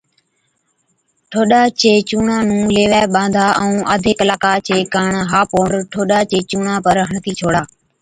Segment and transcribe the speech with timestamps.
[1.31, 6.37] ٺوڏا چي چُونڻان نُون ليوَي ٻانڌا ائُون آڌي ڪلاڪا چي ڪاڻ ها پونڊر ٺوڏا چي
[6.49, 7.61] چُونڻان پر هڻتِي ڇوڙا۔